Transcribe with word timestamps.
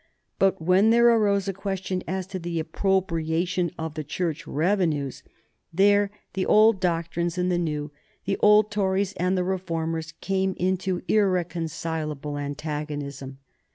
But 0.39 0.59
when 0.59 0.89
there 0.89 1.09
arose 1.09 1.47
a 1.47 1.53
question 1.53 2.01
as 2.07 2.25
to 2.33 2.39
the 2.39 2.59
appropriation 2.59 3.69
of 3.77 3.93
the 3.93 4.03
Church 4.03 4.47
revenues, 4.47 5.21
there 5.71 6.09
the 6.33 6.43
old 6.43 6.79
doctrines 6.81 7.37
and 7.37 7.51
the 7.51 7.59
new, 7.59 7.91
the 8.25 8.37
old 8.39 8.71
Tories 8.71 9.13
and 9.17 9.37
the 9.37 9.43
new 9.43 9.49
Reformers, 9.49 10.13
came 10.19 10.55
into 10.57 11.03
irreconcilable 11.07 12.39
antagonism. 12.39 13.37